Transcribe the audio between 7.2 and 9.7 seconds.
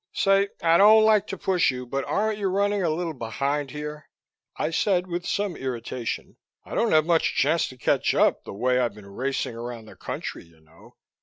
chance to catch up, the way I've been racing